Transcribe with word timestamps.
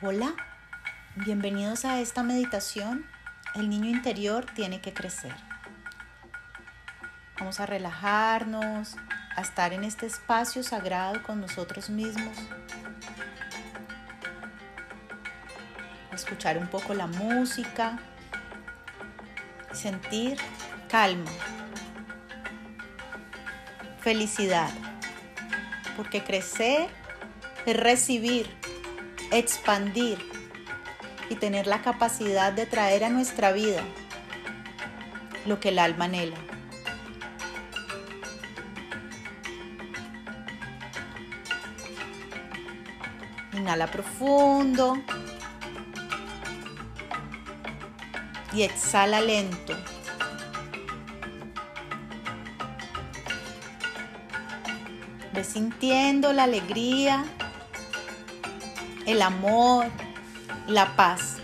Hola, 0.00 0.32
bienvenidos 1.16 1.84
a 1.84 1.98
esta 1.98 2.22
meditación. 2.22 3.04
El 3.56 3.68
niño 3.68 3.90
interior 3.90 4.46
tiene 4.46 4.80
que 4.80 4.94
crecer. 4.94 5.34
Vamos 7.40 7.58
a 7.58 7.66
relajarnos, 7.66 8.94
a 9.34 9.40
estar 9.40 9.72
en 9.72 9.82
este 9.82 10.06
espacio 10.06 10.62
sagrado 10.62 11.20
con 11.24 11.40
nosotros 11.40 11.90
mismos, 11.90 12.38
a 16.12 16.14
escuchar 16.14 16.58
un 16.58 16.68
poco 16.68 16.94
la 16.94 17.08
música 17.08 17.98
sentir 19.72 20.38
calma, 20.88 21.32
felicidad, 24.00 24.70
porque 25.96 26.22
crecer 26.22 26.88
es 27.66 27.76
recibir 27.76 28.67
expandir 29.30 30.18
y 31.30 31.36
tener 31.36 31.66
la 31.66 31.82
capacidad 31.82 32.52
de 32.52 32.66
traer 32.66 33.04
a 33.04 33.10
nuestra 33.10 33.52
vida 33.52 33.82
lo 35.46 35.60
que 35.60 35.70
el 35.70 35.78
alma 35.78 36.06
anhela. 36.06 36.36
Inhala 43.52 43.88
profundo 43.88 44.96
y 48.52 48.62
exhala 48.62 49.20
lento. 49.20 49.74
Ve 55.32 55.44
sintiendo 55.44 56.32
la 56.32 56.44
alegría 56.44 57.24
el 59.08 59.22
amor, 59.22 59.86
la 60.66 60.94
paz. 60.94 61.38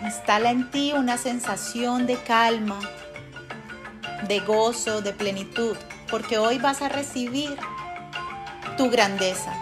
Instala 0.00 0.52
en 0.52 0.70
ti 0.70 0.92
una 0.94 1.18
sensación 1.18 2.06
de 2.06 2.16
calma, 2.22 2.78
de 4.28 4.38
gozo, 4.38 5.02
de 5.02 5.12
plenitud, 5.12 5.76
porque 6.08 6.38
hoy 6.38 6.58
vas 6.58 6.80
a 6.80 6.88
recibir 6.88 7.58
tu 8.76 8.88
grandeza. 8.88 9.52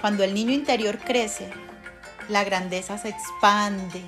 Cuando 0.00 0.24
el 0.24 0.32
niño 0.32 0.52
interior 0.52 0.96
crece, 0.96 1.50
la 2.30 2.42
grandeza 2.42 2.96
se 2.96 3.10
expande. 3.10 4.02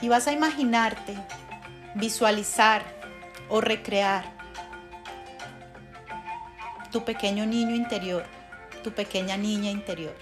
Y 0.00 0.08
vas 0.08 0.26
a 0.26 0.32
imaginarte 0.32 1.18
visualizar 1.94 2.84
o 3.48 3.60
recrear 3.60 4.24
tu 6.90 7.04
pequeño 7.04 7.46
niño 7.46 7.74
interior, 7.74 8.24
tu 8.82 8.92
pequeña 8.92 9.36
niña 9.36 9.70
interior. 9.70 10.14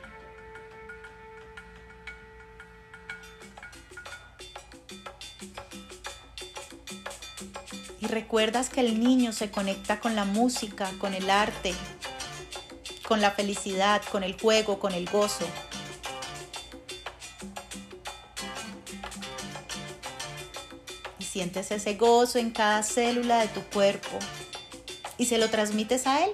Y 8.00 8.06
recuerdas 8.06 8.68
que 8.68 8.80
el 8.80 9.00
niño 9.00 9.32
se 9.32 9.50
conecta 9.50 9.98
con 10.00 10.14
la 10.14 10.24
música, 10.24 10.90
con 10.98 11.14
el 11.14 11.30
arte, 11.30 11.74
con 13.06 13.20
la 13.20 13.30
felicidad, 13.32 14.02
con 14.12 14.22
el 14.22 14.38
juego, 14.38 14.78
con 14.78 14.92
el 14.92 15.08
gozo. 15.10 15.46
Sientes 21.38 21.70
ese 21.70 21.94
gozo 21.94 22.40
en 22.40 22.50
cada 22.50 22.82
célula 22.82 23.38
de 23.38 23.46
tu 23.46 23.62
cuerpo 23.62 24.18
y 25.18 25.26
se 25.26 25.38
lo 25.38 25.48
transmites 25.48 26.04
a 26.08 26.24
él. 26.24 26.32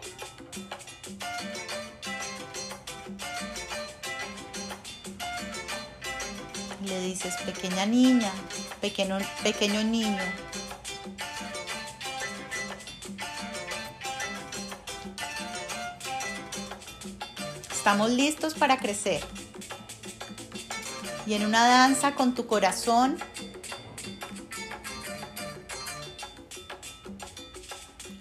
Le 6.87 7.00
dices, 7.03 7.34
pequeña 7.44 7.84
niña, 7.84 8.32
pequeño, 8.81 9.19
pequeño 9.43 9.82
niño, 9.84 10.22
Estamos 17.70 18.10
listos 18.10 18.54
para 18.54 18.78
crecer. 18.78 19.22
Y 21.26 21.34
en 21.34 21.44
una 21.44 21.69
danza 21.69 22.14
con 22.14 22.34
tu 22.34 22.47
corazón 22.47 23.19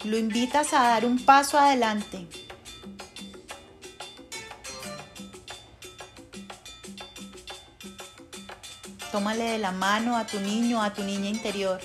lo 0.03 0.17
invitas 0.17 0.73
a 0.73 0.83
dar 0.83 1.05
un 1.05 1.23
paso 1.23 1.57
adelante. 1.57 2.27
Tómale 9.11 9.43
de 9.43 9.57
la 9.59 9.71
mano 9.71 10.17
a 10.17 10.25
tu 10.25 10.39
niño, 10.39 10.81
a 10.81 10.93
tu 10.93 11.03
niña 11.03 11.29
interior. 11.29 11.79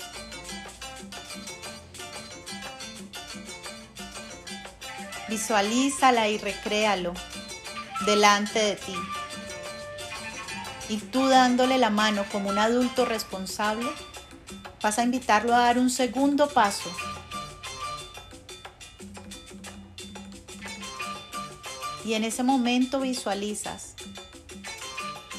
Visualízala 5.29 6.27
y 6.27 6.39
recréalo 6.39 7.13
delante 8.05 8.59
de 8.59 8.75
ti. 8.75 8.95
Y 10.89 10.97
tú 10.97 11.27
dándole 11.27 11.77
la 11.77 11.91
mano 11.91 12.25
como 12.31 12.49
un 12.49 12.57
adulto 12.57 13.05
responsable, 13.05 13.87
vas 14.81 14.97
a 14.97 15.03
invitarlo 15.03 15.53
a 15.53 15.59
dar 15.59 15.77
un 15.77 15.91
segundo 15.91 16.49
paso 16.49 16.91
Y 22.09 22.15
en 22.15 22.23
ese 22.23 22.41
momento 22.41 22.99
visualizas 23.01 23.93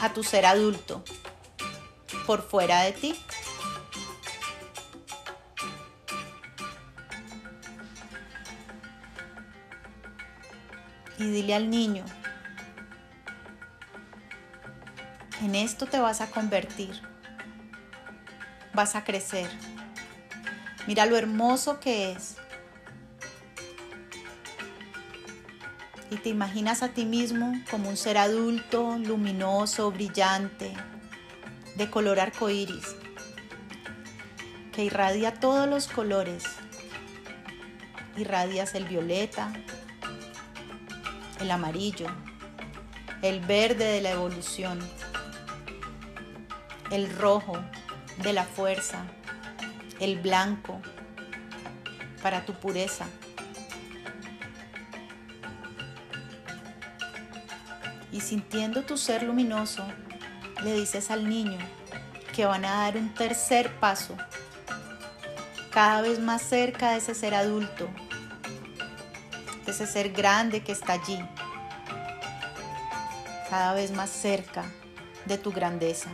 a 0.01 0.13
tu 0.13 0.23
ser 0.23 0.47
adulto 0.47 1.03
por 2.29 2.49
fuera 2.49 2.83
de 2.83 2.93
ti. 2.93 3.17
Y 11.19 11.25
dile 11.25 11.57
al 11.57 11.71
niño, 11.71 12.05
en 15.43 15.57
esto 15.57 15.87
te 15.87 15.99
vas 15.99 16.21
a 16.21 16.31
convertir, 16.31 17.03
vas 18.75 18.95
a 18.95 19.03
crecer. 19.03 19.51
Mira 20.87 21.05
lo 21.07 21.17
hermoso 21.17 21.81
que 21.81 22.13
es 22.13 22.37
y 26.11 26.17
te 26.17 26.29
imaginas 26.29 26.83
a 26.83 26.89
ti 26.89 27.05
mismo 27.05 27.55
como 27.71 27.89
un 27.89 27.97
ser 27.97 28.19
adulto, 28.19 28.99
luminoso, 28.99 29.93
brillante, 29.93 30.75
de 31.77 31.89
color 31.89 32.19
arcoíris, 32.19 32.97
que 34.73 34.85
irradia 34.85 35.35
todos 35.35 35.69
los 35.69 35.87
colores. 35.87 36.45
Irradias 38.17 38.75
el 38.75 38.87
violeta, 38.87 39.53
el 41.41 41.51
amarillo, 41.51 42.09
el 43.23 43.41
verde 43.41 43.85
de 43.85 44.01
la 44.01 44.11
evolución, 44.11 44.81
el 46.91 47.09
rojo 47.17 47.57
de 48.23 48.33
la 48.33 48.45
fuerza, 48.45 49.05
el 50.01 50.19
blanco 50.19 50.81
para 52.21 52.45
tu 52.45 52.53
pureza 52.55 53.07
y 58.21 58.23
sintiendo 58.23 58.83
tu 58.83 58.99
ser 58.99 59.23
luminoso, 59.23 59.83
le 60.63 60.75
dices 60.75 61.11
al 61.11 61.27
niño 61.27 61.59
que 62.35 62.45
van 62.45 62.67
a 62.67 62.83
dar 62.83 62.99
un 62.99 63.15
tercer 63.15 63.75
paso, 63.81 64.15
cada 65.71 66.03
vez 66.03 66.19
más 66.19 66.43
cerca 66.43 66.91
de 66.91 66.99
ese 66.99 67.15
ser 67.15 67.35
adulto, 67.35 67.89
de 69.65 69.73
ese 69.73 69.87
ser 69.87 70.13
grande 70.13 70.63
que 70.63 70.73
está 70.73 70.93
allí, 70.93 71.19
cada 73.49 73.73
vez 73.73 73.91
más 73.91 74.11
cerca 74.11 74.65
de 75.25 75.39
tu 75.39 75.51
grandeza. 75.51 76.11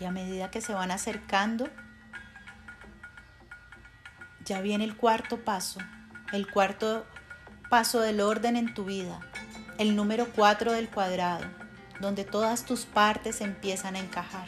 Y 0.00 0.06
a 0.06 0.10
medida 0.10 0.50
que 0.50 0.62
se 0.62 0.72
van 0.72 0.90
acercando, 0.90 1.68
ya 4.48 4.62
viene 4.62 4.84
el 4.84 4.96
cuarto 4.96 5.44
paso, 5.44 5.78
el 6.32 6.50
cuarto 6.50 7.06
paso 7.68 8.00
del 8.00 8.22
orden 8.22 8.56
en 8.56 8.72
tu 8.72 8.86
vida, 8.86 9.20
el 9.76 9.94
número 9.94 10.26
cuatro 10.34 10.72
del 10.72 10.88
cuadrado, 10.88 11.44
donde 12.00 12.24
todas 12.24 12.64
tus 12.64 12.86
partes 12.86 13.42
empiezan 13.42 13.94
a 13.94 13.98
encajar. 13.98 14.46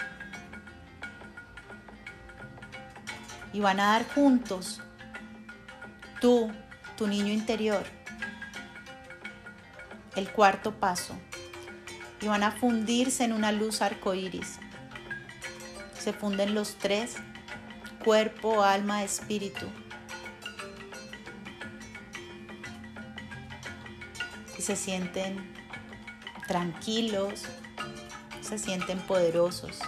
Y 3.53 3.61
van 3.61 3.79
a 3.79 3.93
dar 3.93 4.09
juntos 4.15 4.81
tú, 6.21 6.51
tu 6.97 7.07
niño 7.07 7.33
interior, 7.33 7.85
el 10.17 10.31
cuarto 10.31 10.75
paso. 10.75 11.15
y 12.23 12.29
van 12.29 12.43
a 12.43 12.51
fundirse 12.53 13.25
en 13.25 13.33
una 13.33 13.51
luz 13.51 13.81
arcoíris. 13.81 14.59
Se 15.99 16.13
funden 16.13 16.55
los 16.55 16.77
tres, 16.77 17.17
cuerpo, 18.05 18.63
alma, 18.63 19.03
espíritu. 19.05 19.67
Se 24.71 24.77
sienten 24.77 25.53
tranquilos, 26.47 27.43
se 28.41 28.57
sienten 28.57 29.01
poderosos, 29.01 29.81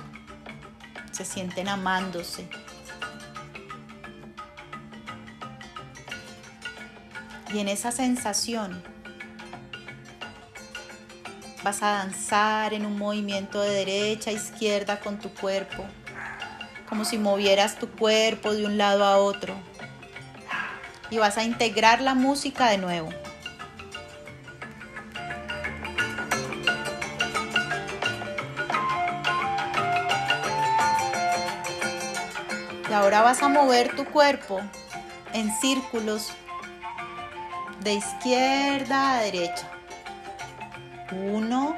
se 1.12 1.24
sienten 1.24 1.68
amándose. 1.68 2.48
Y 7.54 7.60
en 7.60 7.68
esa 7.68 7.92
sensación 7.92 8.82
Vas 11.62 11.80
a 11.84 11.92
danzar 11.92 12.74
en 12.74 12.84
un 12.84 12.98
movimiento 12.98 13.60
de 13.60 13.70
derecha 13.70 14.30
a 14.30 14.32
izquierda 14.32 14.98
con 14.98 15.20
tu 15.20 15.32
cuerpo, 15.32 15.84
como 16.88 17.04
si 17.04 17.18
movieras 17.18 17.78
tu 17.78 17.88
cuerpo 17.88 18.52
de 18.52 18.66
un 18.66 18.78
lado 18.78 19.04
a 19.04 19.18
otro. 19.18 19.54
Y 21.08 21.18
vas 21.18 21.38
a 21.38 21.44
integrar 21.44 22.00
la 22.00 22.16
música 22.16 22.68
de 22.68 22.78
nuevo. 22.78 23.10
Ahora 32.92 33.22
vas 33.22 33.42
a 33.42 33.48
mover 33.48 33.96
tu 33.96 34.04
cuerpo 34.04 34.60
en 35.32 35.50
círculos 35.60 36.30
de 37.80 37.94
izquierda 37.94 39.16
a 39.16 39.22
derecha. 39.22 39.70
Uno, 41.10 41.74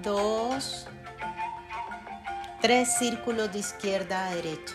dos, 0.00 0.86
tres 2.60 2.96
círculos 2.96 3.52
de 3.52 3.58
izquierda 3.58 4.26
a 4.26 4.34
derecha. 4.36 4.74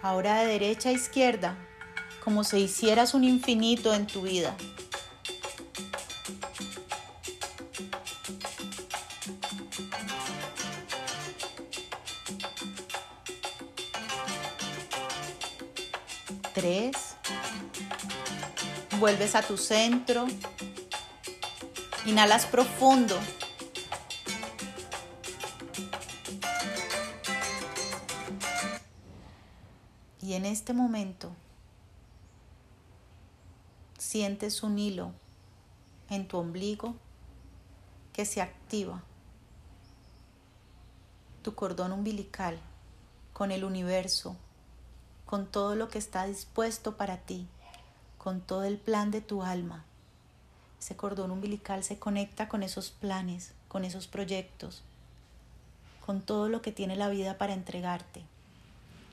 Ahora 0.00 0.38
de 0.38 0.46
derecha 0.46 0.88
a 0.88 0.92
izquierda, 0.92 1.54
como 2.24 2.44
si 2.44 2.60
hicieras 2.60 3.12
un 3.12 3.24
infinito 3.24 3.92
en 3.92 4.06
tu 4.06 4.22
vida. 4.22 4.56
Vuelves 18.98 19.34
a 19.36 19.42
tu 19.42 19.56
centro. 19.56 20.26
Inhalas 22.04 22.46
profundo. 22.46 23.16
Y 30.20 30.34
en 30.34 30.46
este 30.46 30.72
momento 30.72 31.30
sientes 33.98 34.64
un 34.64 34.78
hilo 34.78 35.12
en 36.10 36.26
tu 36.26 36.38
ombligo 36.38 36.96
que 38.12 38.24
se 38.24 38.42
activa. 38.42 39.04
Tu 41.42 41.54
cordón 41.54 41.92
umbilical 41.92 42.58
con 43.32 43.52
el 43.52 43.62
universo, 43.62 44.36
con 45.28 45.44
todo 45.44 45.74
lo 45.74 45.90
que 45.90 45.98
está 45.98 46.24
dispuesto 46.24 46.96
para 46.96 47.18
ti, 47.18 47.46
con 48.16 48.40
todo 48.40 48.64
el 48.64 48.78
plan 48.78 49.10
de 49.10 49.20
tu 49.20 49.42
alma. 49.42 49.84
Ese 50.80 50.96
cordón 50.96 51.30
umbilical 51.30 51.84
se 51.84 51.98
conecta 51.98 52.48
con 52.48 52.62
esos 52.62 52.92
planes, 52.92 53.52
con 53.68 53.84
esos 53.84 54.06
proyectos, 54.06 54.82
con 56.06 56.22
todo 56.22 56.48
lo 56.48 56.62
que 56.62 56.72
tiene 56.72 56.96
la 56.96 57.10
vida 57.10 57.36
para 57.36 57.52
entregarte. 57.52 58.22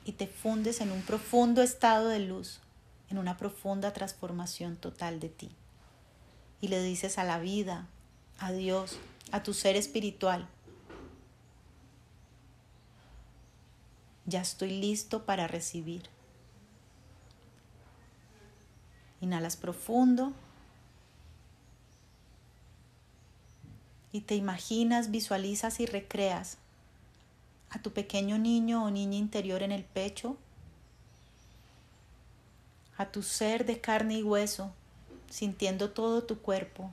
Y 0.06 0.12
te 0.12 0.26
fundes 0.26 0.80
en 0.80 0.90
un 0.90 1.02
profundo 1.02 1.60
estado 1.60 2.08
de 2.08 2.20
luz, 2.20 2.60
en 3.10 3.18
una 3.18 3.36
profunda 3.36 3.92
transformación 3.92 4.76
total 4.76 5.20
de 5.20 5.28
ti. 5.28 5.50
Y 6.62 6.68
le 6.68 6.82
dices 6.82 7.18
a 7.18 7.24
la 7.24 7.38
vida, 7.38 7.88
a 8.38 8.52
Dios, 8.52 8.96
a 9.32 9.42
tu 9.42 9.52
ser 9.52 9.76
espiritual, 9.76 10.48
ya 14.26 14.40
estoy 14.40 14.70
listo 14.70 15.24
para 15.24 15.46
recibir. 15.46 16.02
Inhalas 19.20 19.56
profundo 19.56 20.32
y 24.12 24.20
te 24.20 24.34
imaginas, 24.34 25.10
visualizas 25.10 25.80
y 25.80 25.86
recreas 25.86 26.58
a 27.70 27.80
tu 27.80 27.92
pequeño 27.92 28.38
niño 28.38 28.84
o 28.84 28.90
niña 28.90 29.16
interior 29.16 29.62
en 29.62 29.72
el 29.72 29.84
pecho, 29.84 30.36
a 32.96 33.06
tu 33.06 33.22
ser 33.22 33.66
de 33.66 33.80
carne 33.80 34.18
y 34.18 34.22
hueso, 34.22 34.72
sintiendo 35.28 35.90
todo 35.90 36.24
tu 36.24 36.38
cuerpo, 36.40 36.90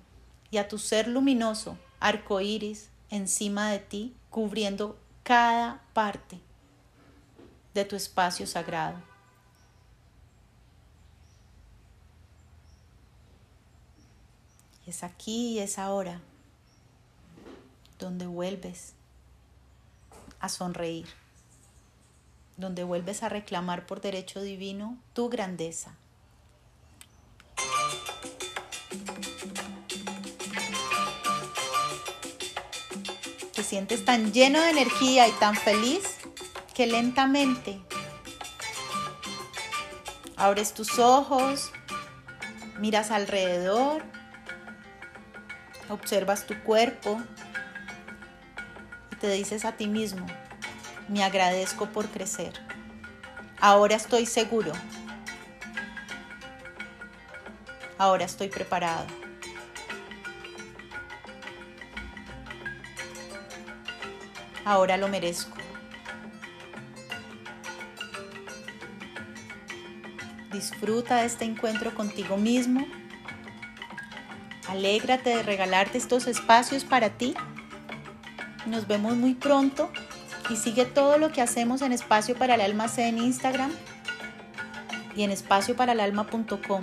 y 0.52 0.58
a 0.58 0.68
tu 0.68 0.78
ser 0.78 1.08
luminoso, 1.08 1.78
arco 2.00 2.42
iris, 2.42 2.90
encima 3.10 3.72
de 3.72 3.80
ti, 3.80 4.16
cubriendo 4.30 4.98
cada 5.24 5.82
parte 5.94 6.40
de 7.74 7.86
tu 7.86 7.96
espacio 7.96 8.46
sagrado. 8.48 8.98
Es 14.86 15.04
aquí 15.04 15.54
y 15.54 15.60
es 15.60 15.80
ahora 15.80 16.20
donde 18.00 18.28
vuelves 18.28 18.94
a 20.40 20.50
sonreír, 20.50 21.08
donde 22.58 22.84
vuelves 22.84 23.24
a 23.24 23.30
reclamar 23.30 23.86
por 23.86 24.02
derecho 24.02 24.42
divino 24.42 24.98
tu 25.14 25.30
grandeza. 25.30 25.96
Te 33.54 33.64
sientes 33.64 34.04
tan 34.04 34.34
lleno 34.34 34.62
de 34.62 34.70
energía 34.72 35.30
y 35.30 35.32
tan 35.34 35.56
feliz 35.56 36.23
que 36.74 36.88
lentamente 36.88 37.80
abres 40.36 40.74
tus 40.74 41.00
ojos, 41.00 41.72
miras 42.80 43.12
alrededor, 43.12 44.04
observas 45.90 46.46
tu 46.48 46.60
cuerpo, 46.64 47.22
te 49.22 49.30
dices 49.32 49.66
a 49.66 49.74
ti 49.74 49.88
mismo, 49.88 50.26
me 51.08 51.24
agradezco 51.24 51.88
por 51.88 52.08
crecer. 52.08 52.54
Ahora 53.62 53.96
estoy 53.96 54.26
seguro. 54.26 54.74
Ahora 57.98 58.26
estoy 58.26 58.50
preparado. 58.50 59.06
Ahora 64.66 64.98
lo 64.98 65.08
merezco. 65.08 65.63
Disfruta 70.54 71.26
este 71.26 71.44
encuentro 71.44 71.94
contigo 71.94 72.38
mismo. 72.38 72.86
Alégrate 74.70 75.32
de 75.32 75.44
regalarte 75.44 75.98
estos 75.98 76.28
espacios 76.28 76.86
para 76.86 77.10
ti 77.10 77.36
nos 78.66 78.88
vemos 78.88 79.16
muy 79.16 79.34
pronto 79.34 79.92
y 80.50 80.56
sigue 80.56 80.86
todo 80.86 81.18
lo 81.18 81.32
que 81.32 81.42
hacemos 81.42 81.82
en 81.82 81.92
Espacio 81.92 82.36
para 82.36 82.56
el 82.56 82.62
Alma 82.62 82.88
C 82.88 83.08
en 83.08 83.18
Instagram 83.18 83.72
y 85.16 85.24
en 85.24 85.32
espacioparalalma.com. 85.32 86.82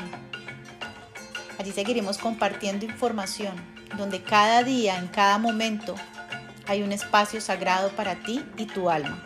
Allí 1.59 1.73
seguiremos 1.73 2.19
compartiendo 2.19 2.85
información 2.85 3.55
donde 3.97 4.23
cada 4.23 4.63
día, 4.63 4.99
en 4.99 5.09
cada 5.09 5.39
momento, 5.39 5.95
hay 6.67 6.83
un 6.83 6.93
espacio 6.93 7.41
sagrado 7.41 7.91
para 7.91 8.15
ti 8.17 8.45
y 8.57 8.67
tu 8.67 8.89
alma. 8.89 9.23